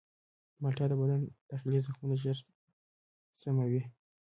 [0.61, 2.37] مالټه د بدن داخلي زخمونه ژر
[3.41, 3.81] ښه کوي.